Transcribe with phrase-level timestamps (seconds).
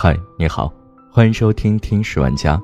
[0.00, 0.72] 嗨，你好，
[1.10, 2.56] 欢迎收听《听十万家》。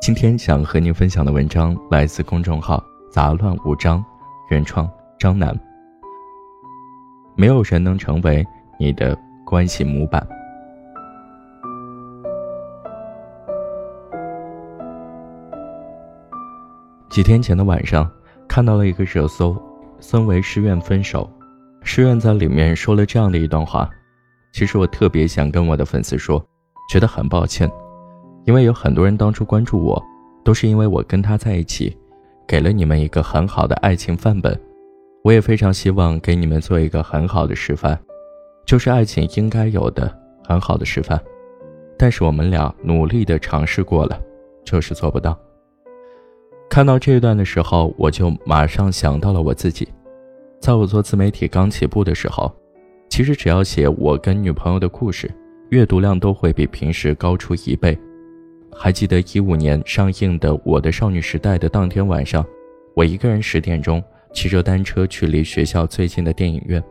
[0.00, 2.80] 今天想和您分享的文章来自公众号
[3.10, 4.04] “杂乱无章”，
[4.52, 4.88] 原创
[5.18, 5.52] 张楠。
[7.34, 8.46] 没有人能成为
[8.78, 10.24] 你的关系模板。
[17.10, 18.08] 几天前的晚上，
[18.46, 19.60] 看到了一个热搜：
[19.98, 21.28] 孙维失愿分手。
[21.82, 23.90] 诗苑在里面说了这样的一段话。
[24.52, 26.40] 其实我特别想跟我的粉丝说。
[26.90, 27.70] 觉得很抱歉，
[28.46, 30.02] 因为有很多人当初关注我，
[30.42, 31.96] 都是因为我跟他在一起，
[32.48, 34.60] 给了你们一个很好的爱情范本。
[35.22, 37.96] 我也非常希望给你们做一个很好的示范，
[38.66, 40.12] 就是爱情应该有的
[40.44, 41.20] 很好的示范。
[41.96, 44.20] 但是我们俩努力的尝试过了，
[44.64, 45.38] 就是做不到。
[46.68, 49.86] 看到这一段的时候，我就马上想到了我自己，
[50.60, 52.52] 在我做自媒体刚起步的时候，
[53.08, 55.30] 其实只要写我跟女朋友的故事。
[55.70, 57.96] 阅读量都会比平时高出一倍。
[58.72, 62.44] 还记得一五年上映的《我的少女时代》的当天晚上，
[62.94, 66.82] 我一个人十点钟骑着单车去离学校最近的电影院，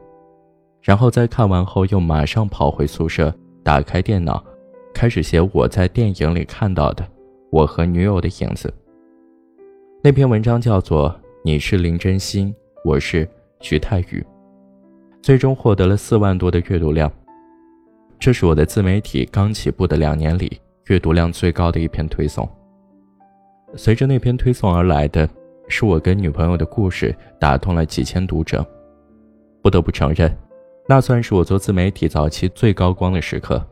[0.81, 4.41] 然后在看完后又马上跑回宿舍，打开电脑，
[4.93, 7.05] 开始写我在电影里看到的
[7.51, 8.73] 我和女友的影子。
[10.01, 11.09] 那篇文章叫做
[11.43, 13.27] 《你是林真心，我是
[13.59, 14.03] 徐太宇》，
[15.21, 17.11] 最终获得了四万多的阅读量。
[18.19, 22.47] 这是我的自媒体刚起步的两年里阅读量最高的一篇推送。
[23.75, 25.27] 随着那篇推送而来的，
[25.69, 28.65] 是我跟女朋友的故事打动了几千读者。
[29.61, 30.35] 不得不承认，
[30.85, 33.65] 那算是我做自媒体早期最高光的时刻。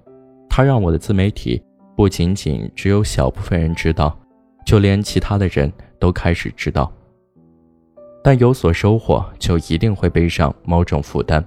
[0.50, 1.62] 它让我的自媒体
[1.96, 4.18] 不仅仅只有小部分人知道，
[4.66, 6.90] 就连其他的人都开始知道。
[8.24, 11.44] 但有所收获，就一定会背上某种负担。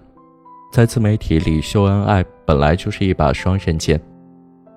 [0.71, 4.01] 在自媒体里秀恩爱本来就是一把双刃剑，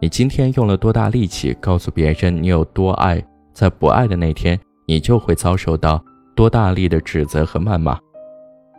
[0.02, 6.04] 你今天用了多大力气告诉别人你有多爱，在不爱的那天，你就会遭受到
[6.36, 7.96] 多大力的指责和谩骂。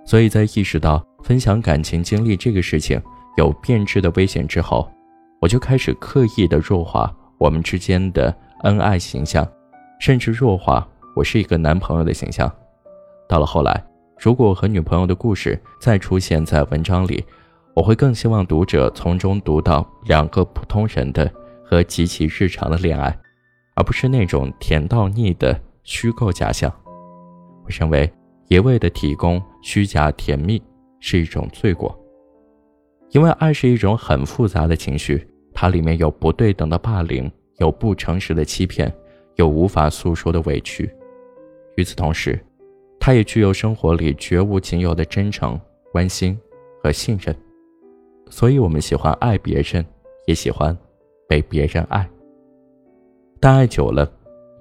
[0.05, 3.01] 所以在意识到分享感情经历这个事情
[3.37, 4.91] 有变质的危险之后，
[5.41, 9.47] 我就开始刻意的弱化我们之间的恩爱形象，
[10.01, 12.53] 甚至弱化我是一个男朋友的形象。
[13.29, 13.81] 到了后来。
[14.19, 17.23] 如果和女朋友的故事再出现在文章里，
[17.75, 21.31] 我会更希望读者从中读到两个普通人的
[21.65, 23.17] 和极其日常的恋爱，
[23.75, 26.73] 而不是那种甜到腻的虚构假象。
[27.65, 28.11] 我认为
[28.49, 30.63] 一味的提供虚假甜蜜
[31.01, 31.99] 是一种罪过，
[33.11, 38.93] 因为爱是一种很复杂的情绪，它里面有不对等的霸凌，有不诚实的欺骗，
[39.35, 40.89] 有无法诉说的委屈。
[41.77, 42.39] 与此同时，
[43.07, 45.61] 他也具有生活里绝无仅有的真诚、
[45.93, 46.41] 关心
[46.83, 47.37] 和信任，
[48.31, 49.85] 所以我们喜欢爱别人，
[50.25, 50.75] 也喜欢
[51.29, 52.09] 被别人爱。
[53.39, 54.11] 但爱久了，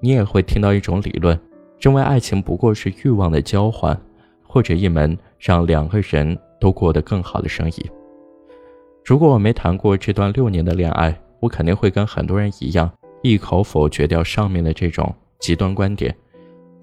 [0.01, 1.39] 你也会听到一种理论，
[1.79, 3.97] 认为爱情不过是欲望的交换，
[4.45, 7.89] 或者一门让两个人都过得更好的生意。
[9.05, 16.13] 如果我没谈过这段六年的恋爱，我肯定会跟很多人一样，一口否决掉上面的这种极端观点。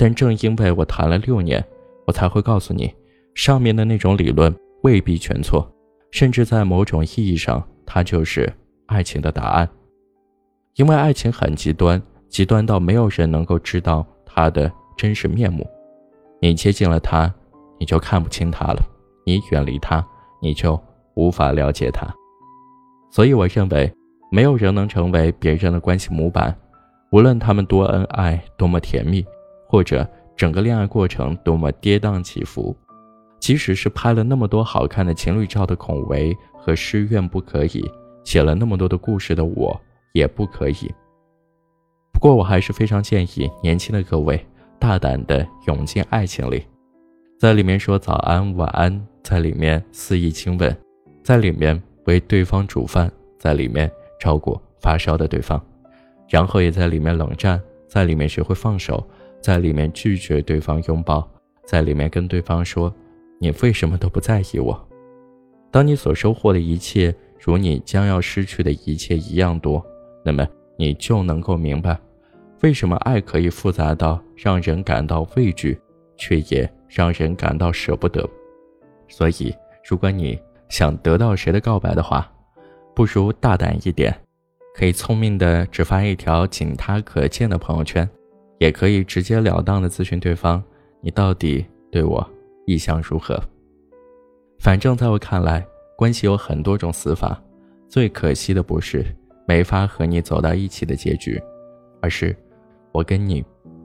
[0.01, 1.63] 但正因为我谈了六年，
[2.07, 2.91] 我才会告诉你，
[3.35, 4.51] 上面的那种理论
[4.83, 5.71] 未必全错，
[6.11, 8.51] 甚至在某种意义上，它就是
[8.87, 9.69] 爱情的答案。
[10.77, 12.01] 因为爱情很极端，
[12.31, 15.69] 极端到没有人能够知道它的真实面目。
[16.41, 17.31] 你接近了他，
[17.79, 18.81] 你就看不清他了；
[19.27, 20.03] 你远离他，
[20.41, 20.83] 你就
[21.13, 22.07] 无法了解他。
[23.11, 23.93] 所以，我认为，
[24.33, 26.57] 没有人能成为别人的关系模板，
[27.13, 29.23] 无论他们多恩爱，多么甜蜜。
[29.71, 30.05] 或者
[30.37, 32.77] 整个恋爱过程多么跌宕起伏，
[33.39, 37.89] 即使是拍了那么多好看的情侣照的孔维和诗苑不可以，
[38.25, 39.81] 写了那么多的故事的我
[40.13, 40.93] 也不可以。
[42.13, 44.45] 不过我还是非常建议年轻的各位
[44.81, 46.65] 大胆的涌进爱情里，
[47.39, 50.77] 在里面说早安晚安，在里面肆意亲吻，
[51.23, 53.09] 在里面为对方煮饭，
[53.39, 53.89] 在里面
[54.19, 55.65] 照顾发烧的对方，
[56.29, 59.09] 然后也在里面冷战，在里面学会放手。
[59.41, 61.29] 在里面拒绝对方拥抱，
[61.65, 62.93] 在里面跟对方说
[63.41, 64.89] ：“你为什么都不在意我？”
[65.71, 69.85] 当你所收获的一切如你将要失去的一切一样多，
[70.25, 70.47] 那么
[70.77, 71.99] 你就能够明白，
[72.63, 75.81] 为什么爱可以复杂到让人感到畏惧，
[76.17, 78.29] 却也让人感到舍不得。
[79.09, 79.55] 所以，
[79.89, 80.39] 如果你
[80.69, 82.31] 想得到谁的告白的话，
[82.95, 84.15] 不如大胆一点，
[84.75, 88.09] 可以聪明的只发一条仅他可见的朋友圈。
[88.61, 90.63] 也可以直截了当的咨询对方，
[91.01, 92.25] 你到底对我
[92.67, 93.43] 意向如何？
[94.59, 95.67] 反正在我看来，
[95.97, 97.43] 关系有很多种死法，
[97.89, 99.03] 最可惜的不是
[99.47, 101.43] 没法和你走到一起的结局，
[102.03, 102.37] 而是
[102.93, 103.43] 我跟你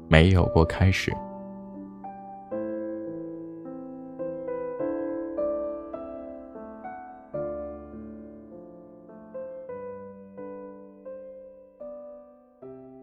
[0.10, 1.10] 没有过开始。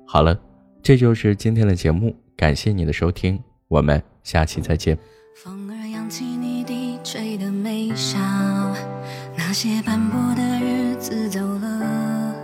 [0.06, 0.38] 好了，
[0.82, 4.98] 这就是今天的节目，感谢你的收听，我们下期再见。
[5.36, 8.18] 风儿扬起你低垂的眉梢，
[9.36, 12.34] 那些斑驳的日子走了，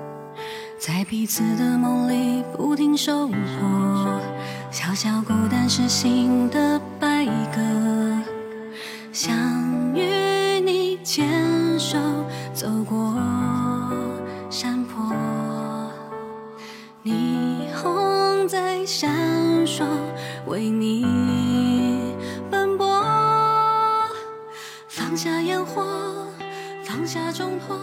[0.79, 4.21] 在彼此的梦里不停收获，
[4.71, 8.23] 小小孤单是新的白鸽，
[9.13, 9.37] 想
[9.97, 11.99] 与你牵手
[12.55, 12.97] 走过
[18.89, 19.11] 闪
[19.67, 19.85] 烁，
[20.47, 21.05] 为你
[22.51, 23.05] 奔波。
[24.89, 26.27] 放下烟火，
[26.83, 27.79] 放下重破。